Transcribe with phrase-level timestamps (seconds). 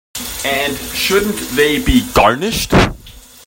[0.45, 2.73] And shouldn't they be garnished?